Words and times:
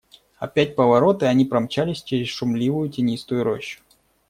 Опять 0.39 0.75
поворот, 0.75 1.21
и 1.21 1.27
они 1.27 1.45
промчались 1.45 2.01
через 2.01 2.27
шумливую 2.27 2.89
тенистую 2.89 3.43
рощу. 3.43 3.81